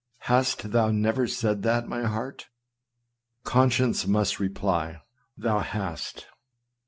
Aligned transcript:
Hast 0.21 0.71
thou 0.71 0.89
never 0.89 1.27
said 1.27 1.61
that, 1.61 1.87
my 1.87 2.05
heart? 2.07 2.47
Con 3.43 3.69
science 3.69 4.07
must 4.07 4.39
reply," 4.39 4.99
Thou 5.37 5.59
hast." 5.59 6.25